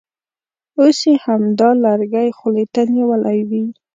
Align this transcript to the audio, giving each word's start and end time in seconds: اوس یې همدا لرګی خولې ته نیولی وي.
اوس 0.79 0.99
یې 1.09 1.13
همدا 1.23 1.69
لرګی 1.85 2.29
خولې 2.37 2.65
ته 2.73 2.81
نیولی 2.95 3.39
وي. 3.49 3.63